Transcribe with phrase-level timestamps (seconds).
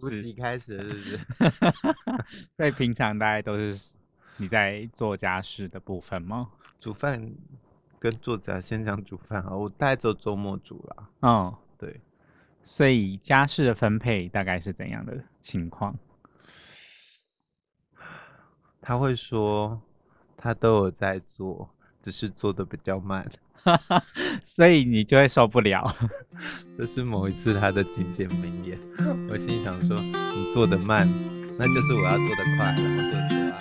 [0.00, 1.18] 不及开始了，是不是？
[2.56, 3.78] 所以平常大概都是
[4.36, 6.50] 你在做家事的部分吗？
[6.80, 7.32] 煮饭
[7.98, 11.08] 跟做家，先讲煮饭啊，我大概只有周末煮啦。
[11.22, 12.00] 嗯，对，
[12.64, 15.98] 所以家事的分配大概是怎样的情况？
[18.80, 19.82] 他会说
[20.36, 21.68] 他都有在做，
[22.00, 23.30] 只是做的比较慢。
[24.44, 25.94] 所以你就会受不了。
[26.76, 28.78] 这是某一次他的经典名言，
[29.28, 31.08] 我心想说，你做的慢，
[31.58, 33.58] 那就是我要做的快，然后做错啊。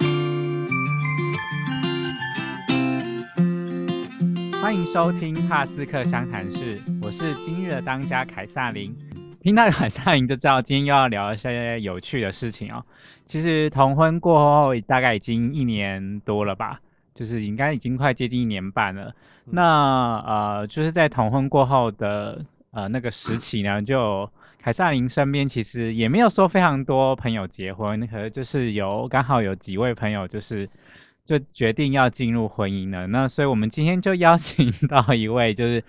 [4.62, 8.96] 欢迎收听帕斯克相谈室，我是今日的当家凯撒琳。
[9.40, 12.84] 听到凯撒琳就知道今天又要聊一些有趣的事情哦。
[13.26, 16.80] 其实同婚过后大概已经一年多了吧，
[17.18, 19.12] 就是应该已经快接近一年半了。
[19.46, 22.40] 那呃，就是在同婚过后的
[22.70, 24.30] 呃那个时期呢，就
[24.62, 30.70] 凯撒琳身边其实也没有说非常多朋友结婚，可能就是有刚好有几位朋友就是
[31.26, 33.08] 就决定要进入婚姻了。
[33.08, 35.84] 那所以我们今天就邀请到一位就是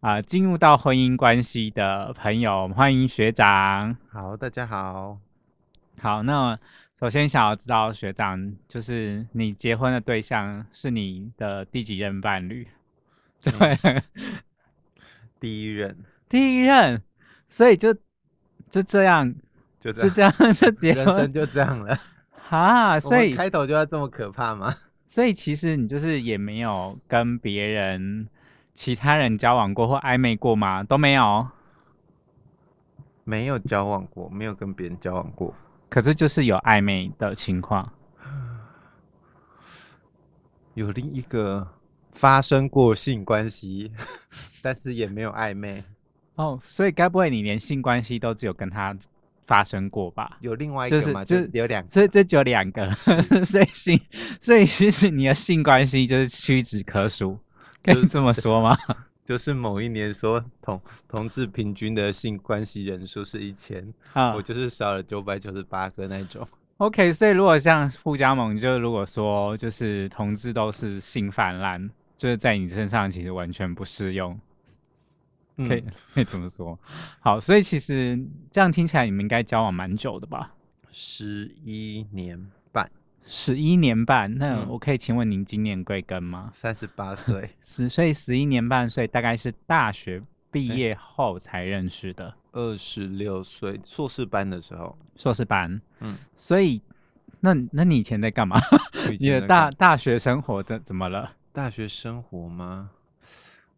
[0.00, 3.96] 啊进入到婚姻关系的朋友，欢迎学长。
[4.10, 5.18] 好，大家好。
[6.00, 6.58] 好，那
[7.02, 12.64] 首先想要知道学长，就是你结婚的对象是你的第几任伴侣？
[13.40, 14.02] 对，
[15.40, 17.02] 第一任，第一任，
[17.48, 17.92] 所以就
[18.70, 19.34] 就这样，
[19.80, 21.98] 就就这样就结婚，人生就这样了。
[22.30, 24.72] 哈，所以开头就要这么可怕吗？
[25.04, 28.28] 所以其实你就是也没有跟别人、
[28.74, 30.84] 其他人交往过或暧昧过吗？
[30.84, 31.48] 都没有，
[33.24, 35.52] 没有交往过，没有跟别人交往过。
[35.92, 37.92] 可是就是有暧昧的情况，
[40.72, 41.68] 有另一个
[42.12, 43.92] 发生过性关系，
[44.62, 45.84] 但是也没有暧昧。
[46.36, 48.96] 哦，所以该不会你连性关系都只有跟他
[49.46, 50.38] 发生过吧？
[50.40, 51.22] 有另外一个吗？
[51.26, 52.90] 就有两，这这只有两个，
[53.44, 54.00] 所以性，
[54.40, 57.38] 所以其实你的性关系就是屈指可数，
[57.84, 58.74] 可以这么说吗？
[59.24, 66.46] 就是某一年说同同志平均的性关系人数是一千，啊，我就是少了九百九十八个那种。
[66.78, 74.38] OK，所以如果像互加盟，就如果说就是同志都是性泛滥，就是在你身上其实完全不适用。
[75.58, 76.76] 可以 可以这么说。
[77.20, 78.18] 好，所以其实
[78.50, 80.54] 这样听起来你们应该交往蛮久的吧？
[80.90, 82.61] 十一年半。
[83.24, 86.50] 十一年半，那我可以请问您今年贵庚吗？
[86.54, 92.34] 三十八岁， 十岁十一年半岁，大概是大学毕业后才认识的。
[92.52, 96.82] 二十六岁，硕士班的时候，硕士班，嗯，所以
[97.40, 98.60] 那那你以前在干嘛？
[99.18, 101.32] 你的大大学生活怎怎么了？
[101.52, 102.90] 大学生活吗？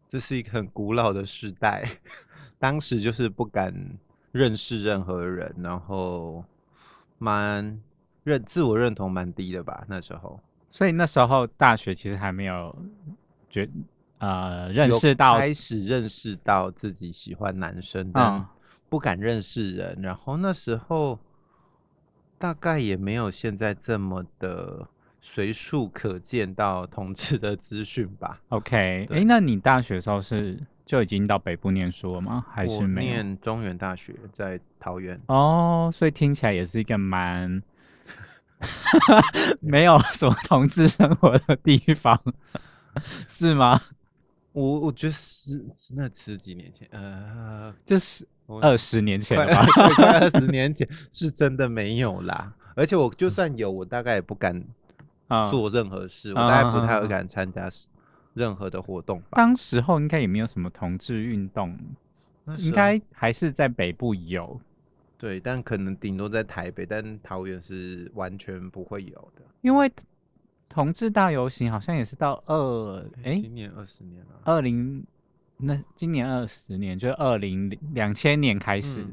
[0.09, 1.87] 这是一个很古老的时代，
[2.57, 3.73] 当时就是不敢
[4.31, 6.43] 认识任何人，然后
[7.19, 7.79] 蛮。
[8.25, 10.37] 认自我认同蛮低的吧，那时候。
[10.71, 12.75] 所以那时候大学其实还没有
[13.49, 13.69] 觉
[14.17, 18.45] 呃认识到开始认识到自己喜欢男生，但
[18.89, 19.97] 不敢认识人。
[20.01, 21.17] 然后那时候
[22.37, 24.85] 大概也没有现在这么的
[25.21, 28.41] 随处可见到同志的资讯吧。
[28.49, 32.43] OK，哎，那你大学时候是就已经到北部念书了吗？
[32.51, 35.17] 还是念中原大学在桃园？
[35.27, 37.61] 哦，所以听起来也是一个蛮。
[39.59, 42.19] 没有什么同志生活的地方，
[43.27, 43.79] 是吗？
[44.53, 45.61] 我我觉得十
[45.95, 48.25] 那十几年前，呃，就是
[48.61, 49.65] 二十年前吧？
[49.95, 52.53] 快二十 年前是真的没有啦。
[52.75, 54.63] 而且我就算有，我大概也不敢
[55.49, 57.69] 做任何事，我大概不太会敢参加
[58.33, 59.21] 任何的活动。
[59.31, 61.77] 当时候应该也没有什么同志运动，
[62.57, 64.59] 应该还是在北部有。
[65.17, 69.41] 对，但可能顶多在台北，但桃园是完全不会有的。
[69.61, 69.89] 因为
[70.67, 74.41] 同志大游行好像也是到二哎，今年二十年了。
[74.43, 75.05] 二零
[75.57, 79.05] 那今年二十年，就是二零两千年开始。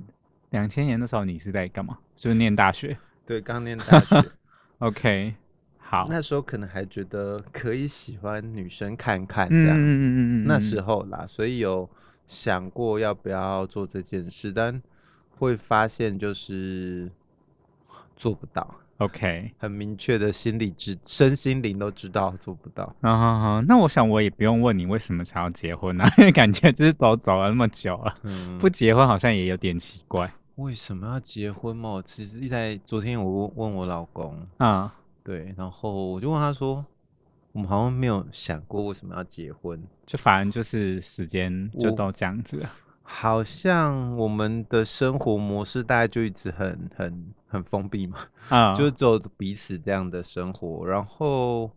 [0.50, 1.96] 两千年的时候你是在干嘛？
[2.16, 2.98] 就是念大学。
[3.24, 4.24] 对，刚念大学。
[4.80, 5.34] OK，
[5.78, 6.08] 好。
[6.10, 9.76] 那时候可能还觉得可以喜欢女生看看这样。
[9.78, 10.46] 嗯嗯嗯嗯。
[10.48, 11.88] 那时候啦，所以有
[12.26, 14.82] 想过要不要做这件事，但。
[15.42, 17.10] 会发现就是
[18.14, 22.94] 做不到，OK，很明确的心理知身心灵都知道做不到。
[23.02, 28.14] 好好好，那我想我也不用问你为什么才要结婚啊，因为感觉就是走走了那么久了，
[28.60, 30.32] 不结婚好像也有点奇怪。
[30.54, 32.00] 为什么要结婚嘛？
[32.04, 34.94] 其实在昨天我问问我老公啊，
[35.24, 36.86] 对，然后我就问他说，
[37.50, 42.64] 我们好像没有想过为什么要结婚，就反正就是时间就都这样子。
[43.14, 48.16] 好像我们的生活模式大概就一直很很很封闭嘛，
[48.48, 50.86] 啊，就走彼此这样的生活。
[50.86, 51.70] 然后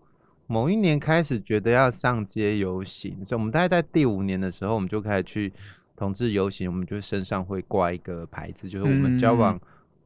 [0.48, 5.52] 某一年开始觉得要上街游行，所以我们大概在第五年的时候，我们就开始去
[5.98, 9.60] 同志游行，我们就身上会挂一个牌子，就是我们交往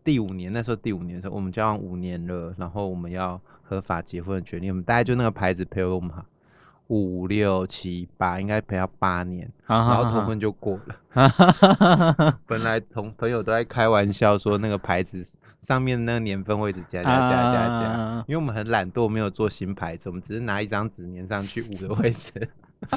[0.04, 6.12] 第五年，那时候第五年的时候，我们交往五年了，然后我们要合法结婚的权利，我们大概就那个牌子陪我们。
[6.90, 12.40] 五六七八，应该陪到八年，然后同婚就过了。
[12.48, 15.24] 本来同朋友都在开玩笑说，那个牌子
[15.62, 22.50] 上面那个年份会一直加加加加加，因为我们很懒惰，没有做新牌子，我们只是拿一张纸粘上去五个位置。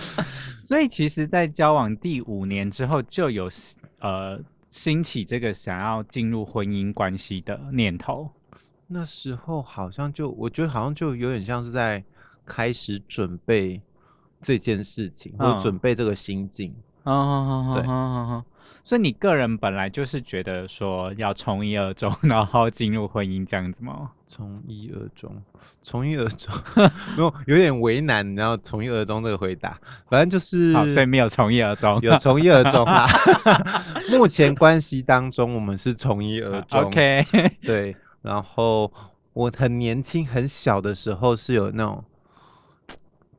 [0.64, 3.50] 所以其实，在交往第五年之后，就有
[4.00, 4.40] 呃
[4.70, 8.30] 兴起这个想要进入婚姻关系的念头。
[8.86, 12.02] 那时候好像就，我觉得好像就有点像是在。
[12.44, 13.80] 开始准备
[14.40, 16.74] 这件事情，或准备这个心境。
[17.04, 17.84] 哦，对，
[18.84, 24.10] 所以你个人本来就是觉得说要从一而终，然后进入婚姻这样子吗？
[24.28, 25.30] 从一而终，
[25.82, 26.54] 从一而终，
[27.16, 29.78] 没有有点为难，然后从一而终这个回答，
[30.08, 33.06] 反正就是，所以没有从一而终，有从一而终啊。
[34.10, 36.82] 目前关系当中，我们是从一而终。
[36.82, 37.24] OK，
[37.62, 37.96] 对。
[38.22, 38.92] 然后
[39.32, 42.04] 我很年轻、很小的时候是有那种。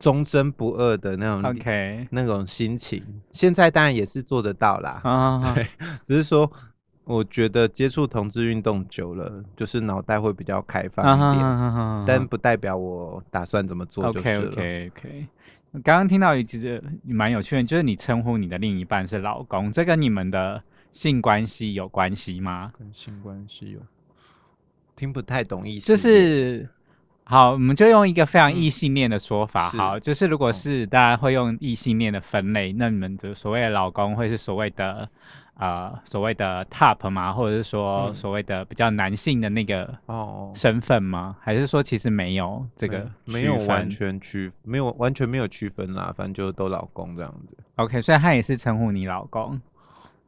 [0.04, 5.00] 忠贞不二的那种，OK，那种心情，现在当然也是做得到啦。
[5.02, 5.66] 啊，对，
[6.04, 6.52] 只是说，
[7.04, 14.52] 我觉得接触同志运动久了，就是脑袋会比较开放一点，但不代表我打算怎么做就是了。
[14.52, 15.26] OK，OK，OK。
[15.82, 20.62] 刚刚听到一句蛮有趣的，就是你称呼你的另一半是老公，这跟你们的
[20.92, 22.70] 性关系有关系吗？
[22.78, 23.80] 跟性关系有，
[24.94, 26.68] 听不太懂意思，就是。
[27.26, 35.08] 好，我们就用一个非常异性恋的说法，好，就是如果是大家会用异性恋的分类，那你们的所谓的老公会是所谓的
[35.56, 37.32] 呃所谓的 top 吗？
[37.32, 41.34] 或者是说所谓的比较男性的那个哦身份吗？
[41.40, 47.56] 还是说其实没有这个没有完全区没有完全没有区分啦，反正就都老公这样子。
[47.76, 49.58] OK，所以他也是称呼你老公。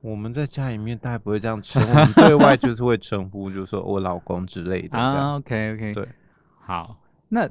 [0.00, 4.96] 我们在家里面大概不会这样称呼，对外就是会称呼，就是说我老公之类的。
[4.96, 6.08] 啊，OK OK，对。
[6.66, 6.96] 好，
[7.28, 7.48] 那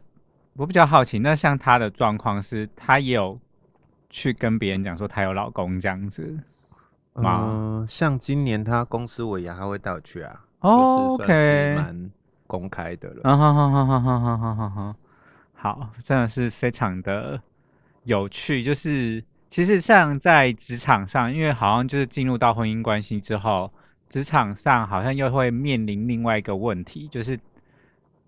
[0.58, 3.40] 我比较好奇，那像她的状况是，她也有
[4.10, 6.38] 去跟别人讲说她有老公这样子
[7.14, 7.86] 吗？
[7.88, 10.42] 像今年她公司尾牙，她会带我去啊。
[10.60, 12.12] OK，蛮
[12.46, 13.22] 公开的了。
[13.24, 14.96] 好好好好好好好好，
[15.54, 17.42] 好，真的是非常的
[18.04, 18.62] 有趣。
[18.62, 23.72] 就是其实像在职场上，因为好像就是进入到婚姻关系之后，
[24.10, 27.40] 职场上好像又会面临另外一个问题，就是。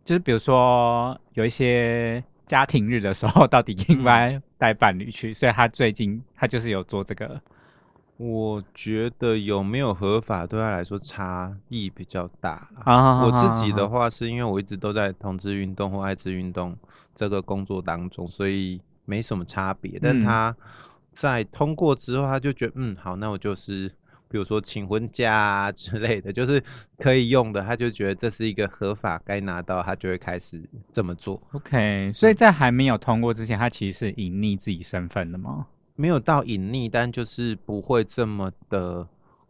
[0.08, 5.34] 就是比如说有一些家庭日的时候， 到底应该带伴侣去？
[5.34, 7.42] 所以他最近他就是有做这个。
[8.16, 13.22] 我觉得有没有合法对他来说差异比较大啊。
[13.26, 16.74] 我自己的话是因为我一直都在同志运动或爱滋运动
[17.14, 20.00] 这个工作当中，所以没什么差别。
[20.02, 20.56] 但他
[21.12, 23.92] 在通过之后，他就觉得嗯好，那我就是。
[24.30, 26.64] 比如说请婚假啊之类的，就是
[26.98, 31.42] 可以用的，他就觉得这是一个合法该拿到，他就会开始这么做。
[31.54, 35.68] OK，所以在还没有通过之前，他其实是隐匿自己身份的吗？
[35.96, 39.08] 没有到隐匿，但就是不会这么的。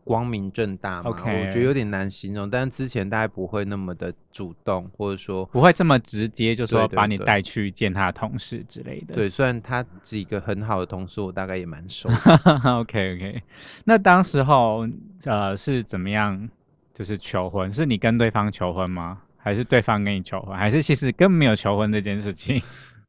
[0.07, 2.49] 光明正大嘛，我觉得有点难形容。
[2.49, 9.13] 但是之前大概不会那么的主动，或者说不会这么直接，就说把你带去见他的同事之类的。
[9.13, 12.09] 对，虽然他几个很好的同事，我大概也蛮熟。
[12.79, 13.43] OK OK，
[13.83, 14.87] 那当时候
[15.25, 16.49] 呃是怎么样？
[16.93, 19.19] 就是求婚，是你跟对方求婚吗？
[19.37, 20.57] 还是对方跟你求婚？
[20.57, 22.61] 还是其实根本没有求婚这件事情？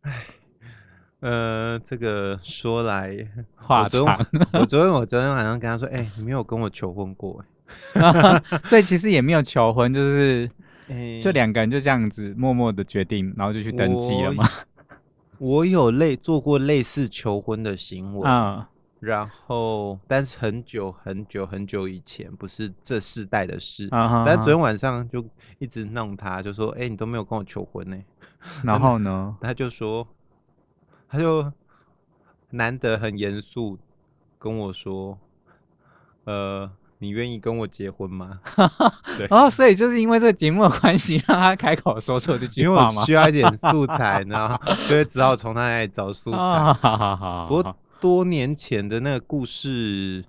[0.02, 0.26] 唉。
[1.20, 3.16] 呃，这个说来
[3.56, 4.04] 话长。
[4.52, 7.44] 我 昨天我昨天晚上跟他说，哎，你没有跟我求婚过，
[8.64, 10.48] 所以其实也没有求婚，就是
[11.20, 14.44] 就两个人就这样子默默的决定，然后就去登记了嘛。
[15.38, 18.68] 我有类做过类似求婚的行为啊，
[19.00, 23.88] 然后但是很久很久很久以前，不是这世代的事。
[24.24, 25.24] 但昨天晚上就
[25.58, 27.96] 一直弄他，就说，哎，你都没有跟我求婚呢。
[28.62, 30.06] 然后呢，他就说。
[31.08, 31.52] 他就
[32.50, 33.78] 难得很严肃
[34.38, 35.18] 跟我说
[36.24, 38.40] ：“呃，你愿意跟我结婚吗？”
[39.18, 43.04] 对， 哦，所以就是因为这个节目的关系，让他开口说出这句话吗？
[43.04, 46.36] 需要一点素材，然后就会只好从他那里找素材。
[46.36, 47.46] 好好好。
[47.46, 50.24] 不过多年前的那个故事，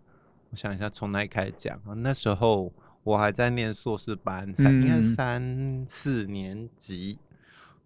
[0.50, 1.94] 我想一下，从哪里开始讲啊？
[1.98, 2.72] 那时候
[3.04, 7.20] 我还在念硕士班，才应该三四年级，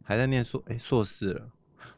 [0.03, 1.47] 还在念硕哎硕士了。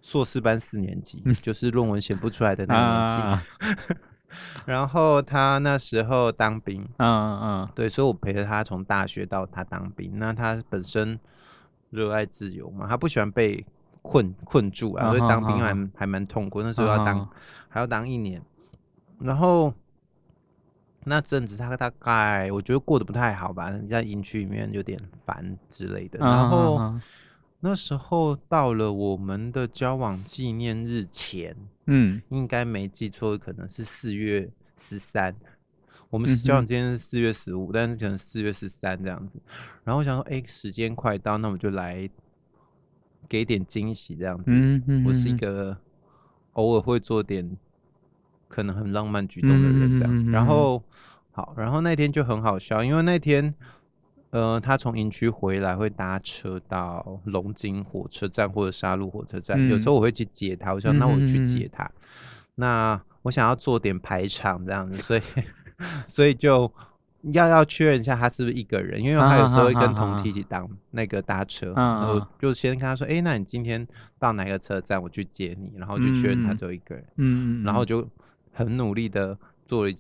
[0.02, 3.96] 硕士班四年级，就是论文写不出来的那个年纪。
[4.66, 10.20] 然后他那时候当兵，嗯嗯嗯，对，所以我陪着他从大学到他当兵。
[10.20, 11.18] 那他本身
[11.90, 13.66] 热爱自由嘛，他不喜欢被
[14.02, 16.62] 困困住啊，所以当兵还还蛮痛苦。
[16.62, 17.30] 那时候要当
[17.70, 18.42] 还要当一年，
[19.20, 19.74] 然后
[21.06, 26.20] 那阵子他大概我觉得过得不太好吧，在营区里面有点烦之类的。
[26.20, 26.94] 然后
[27.68, 31.58] 那时候到了我们的交往纪念日前。
[31.88, 35.36] 嗯，应该没记错，可能是四月十三。
[36.12, 39.40] 我们交往今天是四月十五，但是可能四月十三这样子。
[39.84, 42.08] 然后我想说，哎，时间快到，那我们就来
[43.28, 44.52] 给点惊喜这样子。
[45.04, 45.76] 我是一个
[46.54, 47.58] 偶尔会做点
[48.48, 50.32] 可能很浪漫举动的人这样。
[50.32, 50.84] 然后
[51.32, 53.56] 好，然后那天就很好笑，因为那天。
[54.36, 60.74] 呃，他从营区回来会搭车到龙津火车站或者沙鹿火车站，有时候我会去接他。
[60.74, 61.90] 我想，那我去接他。
[62.56, 65.22] 那我想要做点排场这样子，所以
[66.06, 66.70] 所以就
[67.32, 71.72] 要要确认一下他是不是一个人，因为他有时候会跟同梯一起当那个搭车。
[71.74, 73.88] 我就先跟他说，哎，那你今天
[74.20, 77.06] 到哪个车站，我去接你，然后就确认他只有一个人。
[77.16, 77.64] 嗯嗯。
[77.64, 78.06] 然后就
[78.52, 79.94] 很努力的做了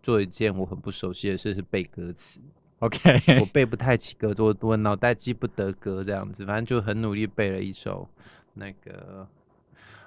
[0.00, 2.38] 做一件我很不熟悉的事，是背歌词。
[2.80, 8.08] OK，我背不太起歌，我我脑袋记不得歌这样子，反正就很努力背了一首
[8.54, 9.28] 那个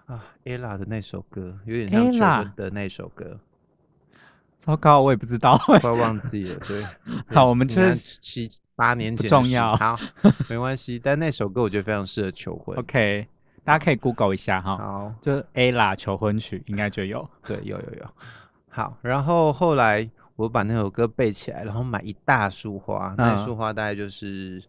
[0.08, 3.40] 啊，ella 的那首歌，有点像求婚的那首歌。
[4.58, 6.60] 糟糕，我也不知道， 快忘记了。
[6.62, 6.84] 对，
[7.36, 9.96] 好，我们就是七八年前重要，好，
[10.50, 10.98] 没关系。
[10.98, 12.76] 但那首歌我觉得非常适合求婚。
[12.80, 13.28] OK，
[13.64, 17.30] 大家可以 Google 一下哈，好，就是 ella 求婚曲，应该就有。
[17.46, 18.10] 对，有有有。
[18.70, 20.10] 好，然后后来。
[20.36, 24.62] 我把那首歌背起来，然后买一大束花，那束花大概就是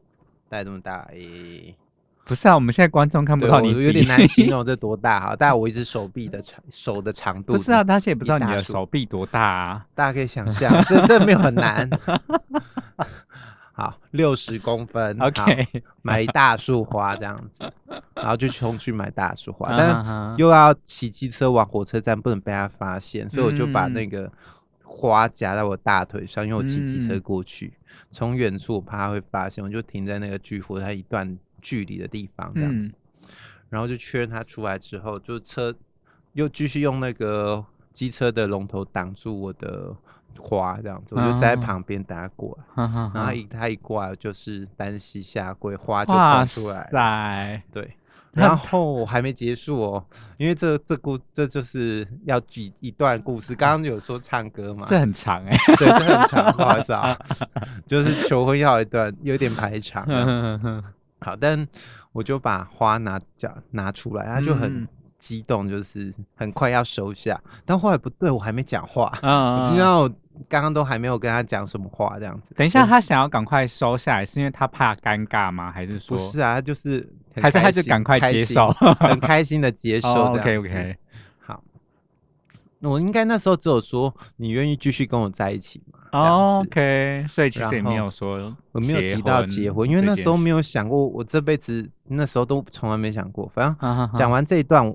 [0.49, 1.75] 大概这么大诶。
[2.27, 5.37] 不是啊，我们现在观众看不到你，有点难形容这多大哈。
[5.37, 7.53] 大概我一只手臂的长手的长度。
[7.53, 9.87] 不是啊，大家也不知道你的手臂多大啊。
[9.95, 11.87] 大家可以想象，这 这没有很难。
[13.73, 15.21] 好，六十公分。
[15.21, 15.69] OK，
[16.01, 17.71] 买一大束花这样子，
[18.15, 24.31] 然后就冲去买大束花，但又要骑机车往火车站，不能被他发现，所以我就把那个。
[24.97, 27.73] 花夹在我大腿上，因为我骑机车过去，
[28.11, 32.91] 从远处我怕他会发现，我就停在那个巨佛它一段距离的地方这样子，
[33.69, 35.75] 然后就确认他出来之后，就车
[36.33, 39.95] 又继续用那个机车的龙头挡住我的
[40.39, 46.89] 花这样子，我就在旁边等他过来，然后一他一过来就是单膝下跪，花就放出来，
[47.73, 47.97] 对。
[48.43, 50.05] 然后我还没结束哦，
[50.39, 53.55] 因为这这故这就是要举一段故事。
[53.55, 57.17] 刚刚有说唱歌嘛，这很长哎，对，这很长， 不好意思啊，
[57.87, 60.05] 就是求婚要一段，有点排场。
[61.21, 61.67] 好，但
[62.13, 64.87] 我就把花拿讲拿出来，他就很
[65.19, 67.41] 激动，就是很快要收下。
[67.65, 70.09] 但后来不对，我还没讲话，我听到
[70.49, 72.53] 刚刚都还没有跟他讲什么话，这样子。
[72.55, 75.71] 等一下，他想要赶快收下来，是因为他怕尴尬吗？
[75.71, 76.61] 还是说不是啊？
[76.61, 77.09] 就是。
[77.41, 80.09] 还是他就赶快 接受，很开心的接受。
[80.09, 80.97] OK OK，
[81.41, 81.63] 好，
[82.81, 93.51] 我应该那时候只有说你愿意继续跟我在一起吗？OK，所以其实也没有说我没有提到结婚，因为那时候没有想过，我这辈子那时候都从来没想过。
[93.53, 94.95] 反正讲完这一段，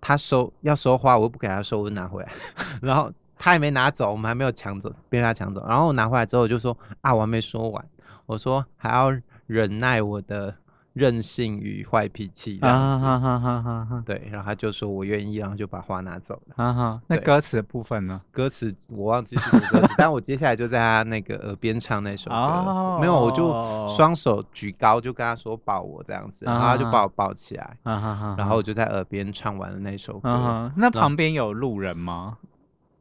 [0.00, 2.32] 他收要收花，我又不给他收，我就拿回来，
[2.80, 5.66] 然后他也没拿走，我们还没有抢走，被他抢走。
[5.68, 7.84] 然后我拿回来之后就说啊，我还没说完，
[8.26, 9.10] 我说还要
[9.46, 10.54] 忍耐我的。
[11.00, 17.00] 任性与坏脾气这样子，对，然后他就说我愿意，然后就把花拿走了。
[17.06, 18.20] 那歌词的部分呢？
[18.30, 22.98] 歌词我忘记是什么歌词， 但我接下来就在他那个耳边唱那首歌。
[23.00, 27.76] 没有，我就双手举高，就跟他说抱我这样子，然后他就把我抱起来，
[28.36, 30.70] 然后我就在耳边唱完了那首歌。
[30.76, 32.36] 那旁边有路人吗？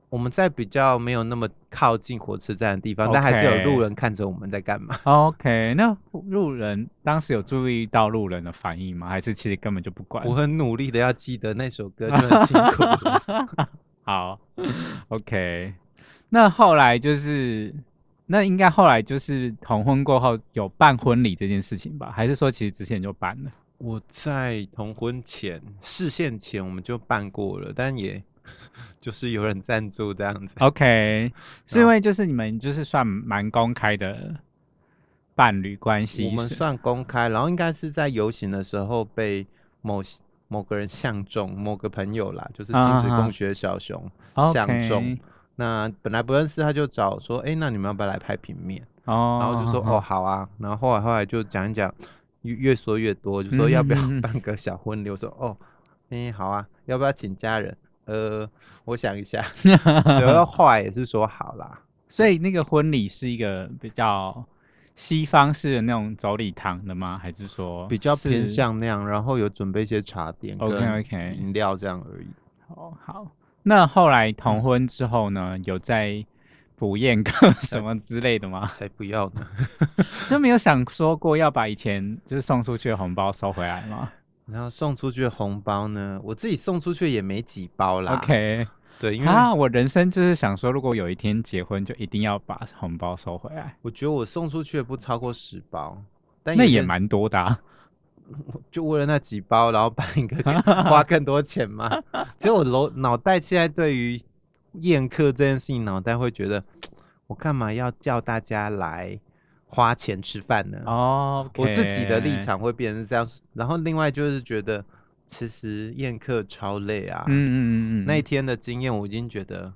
[0.09, 4.95] 我们在比较没有那么靠近火车站的地方，但还是有路人看着我们在干嘛。
[5.03, 5.95] OK，那
[6.29, 9.07] 路人当时有注意到路人的反应吗？
[9.07, 10.25] 还是其实根本就不管？
[10.25, 12.83] 我很努力的要记得那首歌， 就很辛苦。
[14.01, 14.39] 好
[15.09, 15.75] ，OK，
[16.29, 17.71] 那后来就是，
[18.25, 22.11] 那应该后来就是同婚过后有办婚礼这件事情吧？
[22.11, 23.51] 还是说其实之前就办了？
[23.77, 28.19] 我在同婚前视线前我们就办过了，但也。
[29.01, 31.31] 就是有人赞助这样子，OK，
[31.65, 34.35] 是因为就是你们就是算蛮公开的
[35.35, 39.47] 伴侣关系，我们算公开，然后应该是在游行的时候被
[39.81, 40.03] 某
[40.49, 44.09] 某个人相中，某个朋友啦，就是亲子共学小熊
[44.51, 45.17] 相中，
[45.55, 48.85] 那本来不认识他就找说，哎，那你们要不要来拍平面？
[49.05, 51.93] 哦，然后就说哦好啊，然后后来后来就讲一讲，
[52.41, 55.09] 越越说越多，就说要不要办个小婚礼？
[55.09, 55.55] 我说哦，
[56.09, 57.75] 哎好啊，要不要请家人？
[58.09, 58.49] 呃，
[58.85, 61.79] 我想一下， 有的话也是说好啦。
[62.09, 64.43] 所以那个婚礼是一个比较
[64.95, 67.19] 西方式的那种走礼堂的吗？
[67.21, 69.07] 还是说比较偏向那样？
[69.07, 72.27] 然后有准备一些茶点、OK OK 饮料这样而已。
[72.69, 73.27] 哦，好。
[73.61, 75.55] 那后来同婚之后呢？
[75.65, 76.25] 有在
[76.75, 78.65] 补宴客什么之类的吗？
[78.73, 79.45] 才不要呢！
[80.27, 84.09] 就没有想说过要把以前就是送出去的红包收回来吗？
[84.51, 86.19] 然后送出去的红包呢？
[86.23, 88.13] 我自己送出去也没几包啦。
[88.15, 88.67] OK，
[88.99, 93.75] 对，因为啊，我人生就是想说，如果有一天结婚，就一定要把红包收回来。
[93.81, 96.01] 我觉得我送出去的不超过十包，
[96.43, 97.57] 但那也蛮多的。
[98.71, 100.37] 就为了那几包，然后办一个
[100.85, 101.89] 花更多钱嘛？
[102.37, 104.21] 其实我脑脑袋现在对于
[104.73, 106.63] 宴客这件事情，脑袋会觉得，
[107.25, 109.19] 我干嘛要叫大家来
[109.69, 110.81] 花钱吃饭呢？
[110.85, 113.25] 哦，我自己的立场会变成这样。
[113.53, 114.83] 然后另外就是觉得，
[115.25, 117.23] 其实宴客超累啊。
[117.27, 118.05] 嗯嗯嗯嗯。
[118.05, 119.73] 那一天的经验，我已经觉得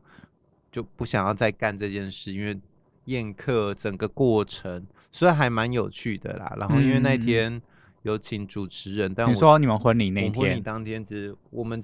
[0.72, 2.60] 就不想要再干这件事，因为
[3.06, 6.54] 宴客整个过程虽然还蛮有趣的啦。
[6.58, 7.62] 然后因为那天。
[8.04, 11.82] 有请主持人，但你说你们婚礼那天，婚礼当天其实我们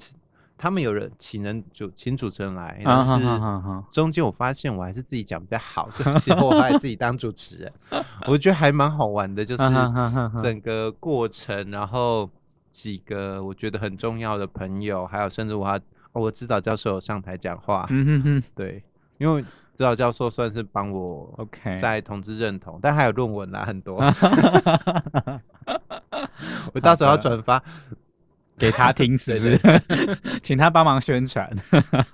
[0.61, 3.25] 他们有人请人就请主持人来，但是
[3.89, 5.89] 中间我发现我还是自己讲比较好，
[6.19, 7.73] 所以我还自己当主持人，
[8.27, 9.63] 我觉得还蛮好玩的，就是
[10.43, 12.29] 整个过程，然后
[12.71, 15.79] 几个我觉得很重要的朋友，还有甚至我还
[16.11, 17.87] 我指导教授上台讲话，
[18.53, 18.83] 对，
[19.17, 23.97] 因为指导教授算是帮我 OK 在同志认同，但还有论文啦很多。
[26.73, 27.61] 我到时候要转发
[28.59, 29.59] 给他听，是不是？
[30.43, 31.49] 请他帮忙宣传。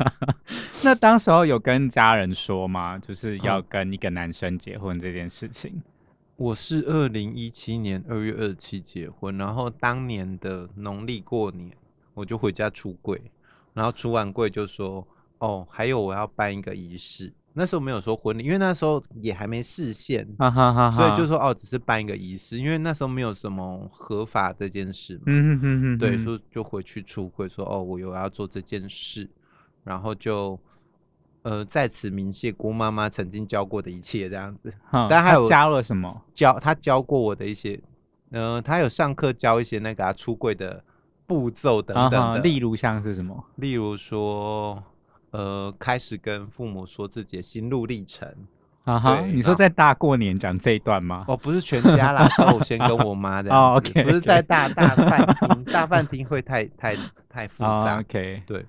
[0.84, 2.98] 那当时候有跟家人说吗？
[3.00, 5.82] 就是要跟一个男生结婚这件事情。
[6.38, 11.72] 我是二零一七年二月二十七结婚，然后当年的农历过年，
[12.14, 13.22] 我就回家出柜，
[13.74, 15.08] 然后出完柜就说
[15.40, 20.28] ：“哦，还有我要办一个仪式。”那时候没有说婚礼，因为那时候也还没视线，
[20.92, 25.24] 所以就说哦，只是办一个仪式，因为那时候没有什么合法这件事嘛。
[25.28, 29.30] 嗯嗯嗯对，说就回去出柜，说哦，我有要做这件事，
[29.86, 30.60] 然后就
[31.44, 34.74] 呃在此明谢郭妈妈曾经教过的一切这样子。
[35.10, 36.22] 但还有教了什么？
[36.34, 37.82] 教他教过我的一些，
[38.32, 40.84] 嗯，他有上课教一些那个出柜的
[41.26, 43.46] 步骤等等的，例如像是什么？
[43.56, 44.84] 例如说。
[45.36, 48.28] 呃，开始跟父母说自己的心路历程
[48.86, 51.26] 啊哈，你说在大过年讲这一段吗？
[51.28, 56.96] 哦，不是全家啦，我先跟我妈的哦，OK，不是在大大饭厅，大 饭厅会太太
[57.28, 58.66] 太复杂，OK，对，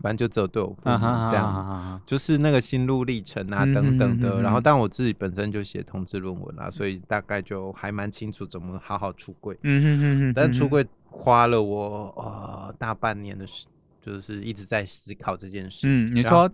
[0.00, 0.98] 反正就只有对我父母
[1.30, 13.66] 这样，就是那个心路历程啊等等的，然后但我自己本身就写同志论文啦，所以大概就还蛮清楚怎么好好出柜，嗯哼哼哼，但出柜花了我呃大半年的时。
[14.08, 15.86] 就是一直在思考这件事。
[15.88, 16.50] 嗯，你说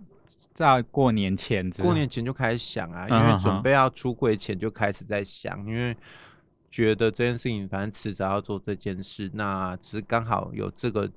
[0.53, 5.95] 在过年前，过年前就开始想啊，因为准备要出柜前就开始在想，因为
[6.71, 11.09] 觉得这件事情反正迟早要做这件事，那只是刚好有这个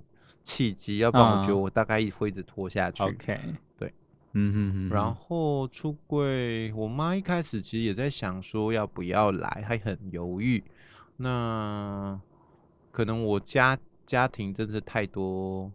[0.42, 3.03] 契机，要不然我觉得我大概会一直拖下去。
[3.03, 3.40] OK，
[3.79, 3.92] 对，
[4.35, 4.88] 嗯嗯嗯。
[4.90, 10.62] 然后出柜，我妈一开始其实也在想说要不要来，还很犹豫。
[11.16, 12.20] 那
[12.92, 15.72] 可能我家家庭真的太多。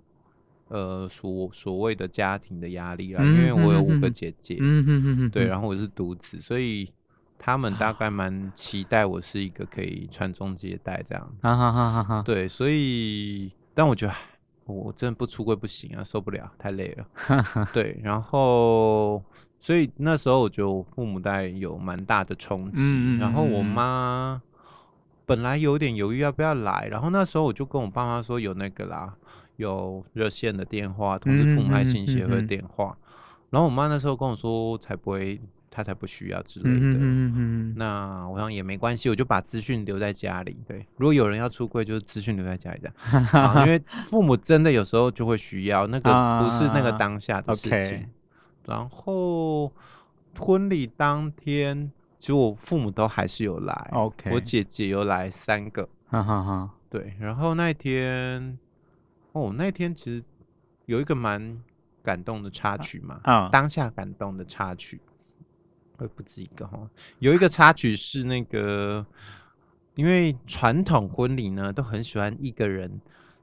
[0.73, 6.91] 呃，所所谓的家庭的压力啊，因为我有五个姐姐，嗯嗯嗯对，然后我是独子，所以
[7.37, 11.37] 他们大概蛮期待我是一个可以传宗接代这样子。
[12.25, 14.13] 对，所以，但我觉得
[14.65, 17.65] 我真的不出柜不行啊，受不了，太累了。
[17.71, 19.23] 对，然后，
[19.59, 24.41] 所以那时候我觉得我父母带有蛮大的冲击，然后我妈
[25.27, 29.13] 本来有点犹豫要不要来，然后那时候我就跟我爸妈说有那个啦。
[29.57, 32.97] 有热线的电话，同时父母爱心协会的电话，
[33.49, 35.39] 然后我妈那时候跟我说，才不会，
[35.69, 36.97] 她才不需要之类的。
[37.75, 40.57] 那我想也没关系，我就把资讯留在家里。
[40.67, 42.91] 对，如果有人要出柜，就是资讯留在家里的，
[43.65, 48.07] 因为 父母真的有时候就会需要，那个不是那个当下的事情。
[48.65, 49.71] 然后
[50.39, 53.89] 婚礼当天，其实我父母都还是有来。
[53.91, 55.87] OK，我姐姐有来三个。
[56.07, 56.69] 哈哈哈。
[56.89, 58.57] 对，然后那天。
[59.33, 60.23] 哦，那天其实
[60.85, 61.61] 有一个蛮
[62.01, 65.01] 感动的插曲嘛，啊，当下感动的插曲，
[65.97, 66.87] 会不止一个哈。
[67.19, 69.05] 有一个插曲是那个，
[69.95, 73.01] 因为传统婚礼呢，都很喜欢一个人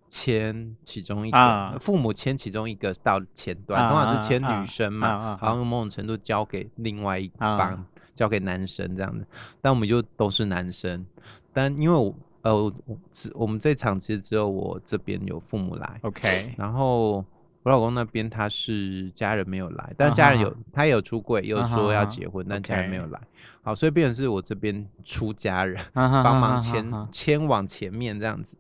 [0.09, 1.31] 牵其中一
[1.73, 9.27] 个，父母牵其中一个到前端，通常是牵女生嘛，好像某种程度交给另外一方，交给男生这样的。
[9.61, 11.05] 但我们就都是男生，
[11.53, 12.15] 但因为我。
[12.43, 12.73] 呃，
[13.13, 16.55] 只我们这场其实只有我这边有父母来，OK。
[16.57, 17.25] 然后
[17.63, 23.21] 我老公那边他是家人没有来，但家人有他有出柜，又说要结婚，但家人没有来。
[23.63, 28.57] 好，所以变成是我这边出家人帮忙牵牵往前面这样子。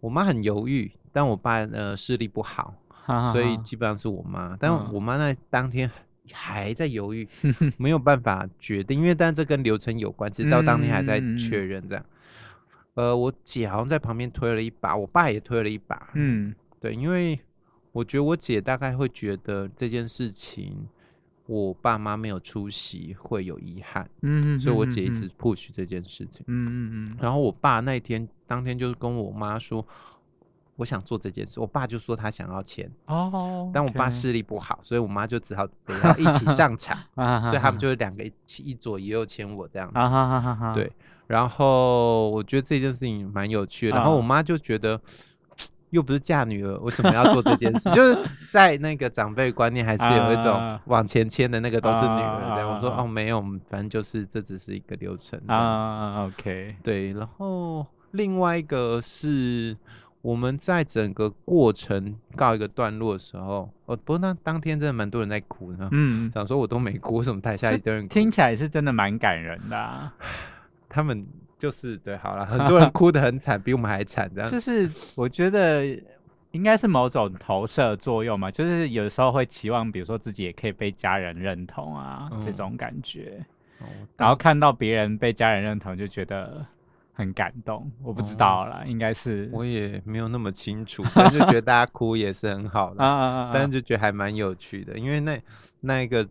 [0.00, 2.74] 我妈很犹豫，但我爸呃视力不好，
[3.32, 4.56] 所以基本上是我妈。
[4.58, 5.88] 但我妈那当天
[6.32, 7.28] 还在犹豫，
[7.76, 12.04] 没有办法决定，因为但这跟流程有关，直到当天还在确认这样。
[12.94, 16.10] 呃，我姐好像在旁边推了一把，我爸也推了一把。
[16.14, 17.38] 嗯，对，因为。
[17.94, 20.84] 我觉得我姐大概会觉得这件事情，
[21.46, 27.16] 我爸妈没有出席会有遗憾，嗯，所以我姐一直 push 这件事情，嗯嗯嗯。
[27.20, 29.86] 然后我爸那一天当天就是跟我妈说，
[30.76, 36.98] 我想做这件事，我爸就说他想要签哦，但我爸视力不好，所以我妈就只好得要一起上场，
[37.44, 40.92] 所以他们就是两个一起一左一右牵我这样子，对。
[41.26, 45.00] 然后我觉得这件事情蛮有趣的，然后我妈就觉得。
[45.90, 47.88] 又不是嫁女儿，为什么要做这件事？
[47.94, 48.18] 就是
[48.50, 52.68] 在那个长辈观念还是有一种往前牵的那个都是女儿。
[52.68, 56.24] 我说哦，没有，反正就是这只是一个流程啊。
[56.24, 57.12] OK，对。
[57.12, 59.76] 然后另外一个是
[60.24, 65.86] 我们在整个过程告一个段落的时候，哦，不过那当天真的蛮多人在哭呢。
[65.92, 68.08] 嗯， 想说我都没哭，为什么台下一堆人？
[68.08, 70.10] 听起来是真的蛮感人的。
[70.88, 71.26] 他们。
[71.56, 74.50] 就是对，好了，很多人 哭得很惨，比我们还惨，这样。
[74.50, 75.86] 就是我觉得
[76.50, 83.42] 应该是某种投射作用嘛，就是有时候会期望，比如说自己也可以被家人认同啊，这种感觉。
[84.18, 86.66] 然后看到别人被家人认同，就觉得
[87.14, 87.90] 很感动。
[88.02, 95.40] 我不知道了，应该是我也没有那么清楚，但是觉得 大家哭也是很好的，但是就觉得还蛮有趣的，因为那
[95.80, 96.28] 那一个。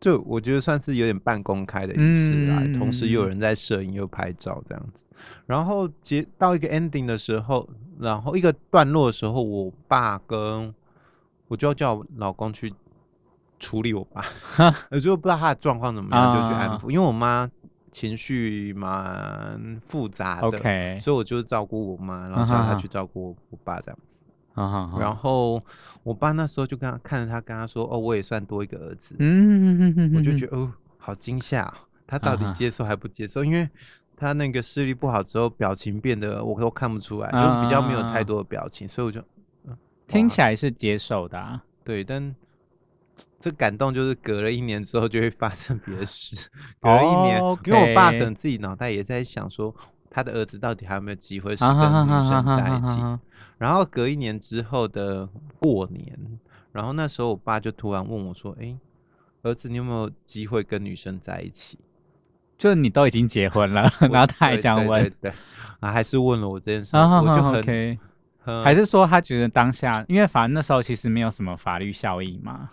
[0.00, 5.02] 就我觉得算是有点半公开的仪式啦，同时又有人在摄影又拍照这样子，
[5.46, 7.66] 然后结到一个 ending 的时候，
[7.98, 10.74] 然后一个段落的时候，我爸跟
[11.48, 12.70] 我就要叫我老公去
[13.58, 14.22] 处理我爸，
[14.92, 17.48] 我就不知道他的状况怎么样，就去安抚，因为我妈
[17.94, 23.98] 情绪蛮复杂的，OK，，所以我就照顾我妈，然后叫她去照顾我爸这样。
[25.00, 25.62] 然后
[26.02, 31.72] 我爸那时候就跟他看着他跟他说：“哦，我也算多一个儿子。”嗯，我就觉得哦，好惊吓，
[32.06, 33.44] 他到底接受还不接受？
[33.44, 33.68] 因为
[34.16, 39.20] 他那个视力不好之后，表情变得我都看不出来，就比较没有太多的表情，所以我就
[40.06, 41.38] 听起来是接受的。
[41.38, 42.34] 啊对，但
[43.38, 46.48] 这感动就是隔了一年之后就会发生别的事。
[46.80, 49.74] 隔了一年，因为我爸可能自己脑袋也在想说，
[50.10, 53.00] 他的儿子到底还有没有机会是跟女生在一起？
[53.58, 55.28] 然后隔一年之后的
[55.60, 56.18] 过年，
[56.72, 58.76] 然后那时候我爸就突然问我说：“哎，
[59.42, 61.78] 儿子，你有没有机会跟女生在一起？”
[62.56, 65.30] 就你都已经结婚了， 然后他还这样问，对，
[65.80, 67.42] 啊，还是问了我这件事，我就
[68.44, 72.70] 很，还是说他觉得当下，因为反正那时候其实没有什么法律效益嘛，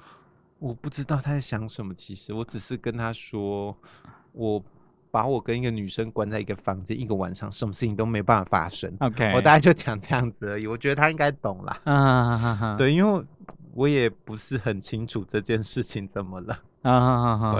[0.61, 1.93] 我不知道他在想什么。
[1.95, 3.75] 其实我只是跟他说，
[4.31, 4.63] 我。
[5.13, 8.89] 把我跟一个女生关在一个房间一个晚上，什么事情都没办法发生。
[9.01, 10.65] OK，我大概就讲这样子而已。
[10.65, 11.81] 我觉得他应该懂啦。
[11.83, 13.21] 嗯，对，因为
[13.73, 16.57] 我也不是很清楚这件事情怎么了。
[16.83, 17.59] 啊，对。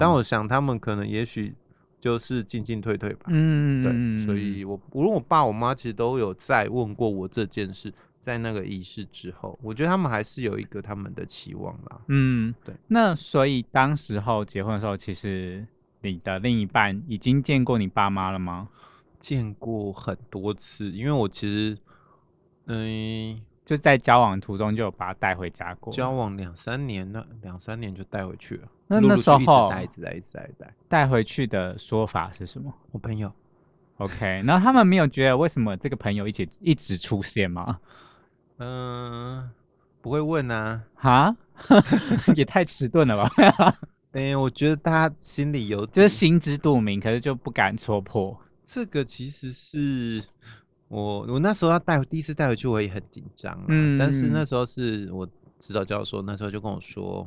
[0.00, 1.54] 但我想他们可能也许
[2.00, 3.26] 就是进进退退吧。
[3.28, 4.26] 嗯，对。
[4.26, 12.00] 所以我无论我爸我妈其实都有在问过我这件事，在那个仪式之后，我觉得他们还是有一个他们的期望啦。
[12.06, 12.74] 嗯，对。
[12.86, 15.66] 那所以当时候结婚的时候，其实。
[16.02, 18.70] 你的另一半已经见过你爸妈了吗？
[19.18, 21.78] 见过很多次，因为我其实，
[22.68, 25.92] 嗯，就在交往途中就有把他带回家过。
[25.92, 28.68] 交往两三年了，两三年就带回去了。
[28.86, 32.72] 那那时候带一直带一直带带带回去的说法是什么？
[32.92, 33.30] 我朋友。
[33.98, 37.78] OK，那他们没有觉得为什么这个朋友一起一直出现吗？
[38.60, 39.50] 嗯，
[40.00, 40.82] 不会问啊。
[40.94, 41.34] 哈，
[42.36, 43.30] 也太迟钝了吧。
[44.12, 48.38] 哎，我觉得他心里有，就是心知肚明，可是就不敢戳破。
[48.64, 50.22] 这个其实是
[50.88, 53.64] 我，我那时候要带第一次带回去，我也很紧张。
[53.68, 55.26] 嗯，但是那时候是我
[55.58, 57.26] 指导教授，那时候就跟我说，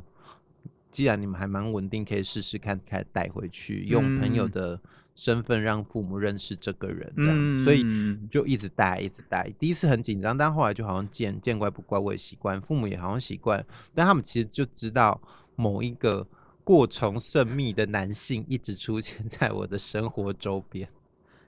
[0.91, 4.79] 既然你们还蛮稳定，可以试试看，开始带回去，用朋友的
[5.15, 7.85] 身份让父母认识这个人，这样，所以
[8.31, 9.49] 就一直带，一直带。
[9.59, 15.19] 第一次很紧张，但后来就好像见见怪不怪，我也习惯，父母也好像习惯，但他们其实就知道
[15.55, 16.27] 某一个。
[16.65, 20.87] 过从甚密的男性一直出现 在我的生活周边。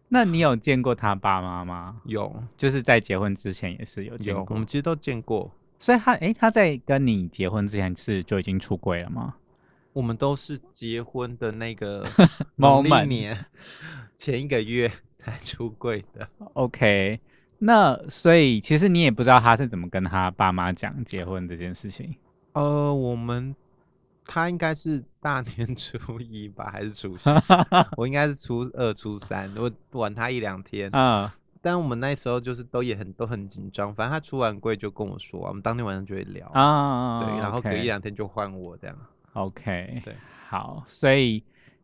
[0.09, 2.01] 那你有见过他爸妈吗？
[2.03, 4.47] 有，就是在结婚之前也是有见过。
[4.49, 5.49] 我们其实都见过。
[5.79, 9.35] 所以他，哎，他在跟你结婚之前是就已经出轨了吗？
[9.95, 12.05] 我们都是结婚的那个
[12.57, 13.45] 某一年
[14.17, 16.27] 前一个月才出柜的。
[16.51, 17.17] OK，
[17.59, 22.13] 那所以其实你也不知道他是怎么跟他爸妈讲结婚这件事情。
[22.51, 23.55] 呃，我们
[24.25, 27.29] 他应该是大年 初一吧，还是初夕？
[27.95, 30.89] 我应该是初二、初三，我晚他一两天。
[30.93, 38.97] 啊，但我们那时候就是都也很都很紧张，反正他出完柜就跟我说，我们当天晚上就会聊啊，对，然后隔一两天就换我这样。
[39.35, 40.15] OK，对，
[40.49, 41.41] 好，所以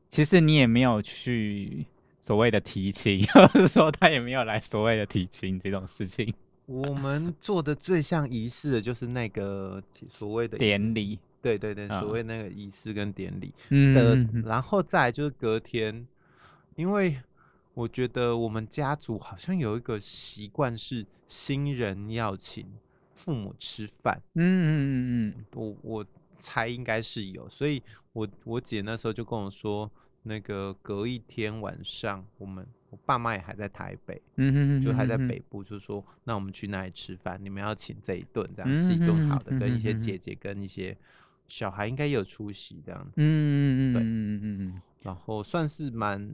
[0.10, 1.86] 其实你也没有去。
[2.24, 6.32] 所谓的提亲， 或者说他也没有来所谓的提亲这种事情。
[6.68, 9.82] 我们做的最像仪式的就是那个
[10.14, 13.52] 所谓的典礼，对对对，所谓那个仪式跟典礼。
[13.96, 16.08] 的，然后再就是隔天，
[16.76, 17.18] 因为
[17.74, 22.68] 我觉得我们家族好像有一个习惯是新人要请
[23.16, 26.06] 父母吃饭，嗯嗯嗯嗯，我我
[26.42, 27.82] 猜应该是有，所以
[28.14, 29.90] 我我姐那时候就跟我说。
[30.24, 40.96] 那个隔一天晚上，我们我爸妈也还在台北，嗯哼，就还在北部，就说那我们去那里吃饭，你们要请这一顿，这样吃一顿好的，跟一些姐姐跟一些
[41.48, 46.32] 小孩应该有出席这样子，嗯嗯嗯，对，嗯嗯嗯，然后算是蛮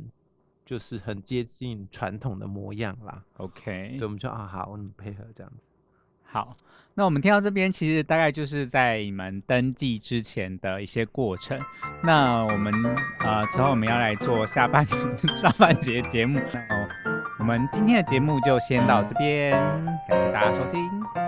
[0.65, 5.63] 就是很接近传统的模样啦，OK，对，我们就啊好，我们配合这样子，
[6.23, 6.57] 好。
[6.97, 11.61] 那我们听到这边，其实大概就是在你们登记之前的一些过程。
[12.01, 12.73] 那我们
[13.19, 14.83] 呃之后我们要来做下半
[15.37, 16.41] 上半节节目。
[16.51, 16.89] 那，
[17.37, 19.51] 我们今天的节目就先到这边，
[20.09, 21.26] 感谢大家收听。